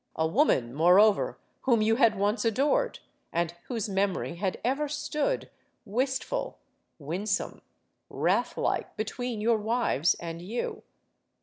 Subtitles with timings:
[0.15, 2.97] A woman, moreover, whom you had once adored,
[3.31, 5.51] and whose memory had ever stood,
[5.85, 6.57] wistful,
[6.97, 7.61] winsome,
[8.09, 10.81] wraithlike, between your wives and you.